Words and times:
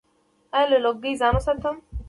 ایا 0.57 0.69
له 0.71 0.77
لوګي 0.83 1.11
ځان 1.21 1.33
وساتم؟ 1.35 1.75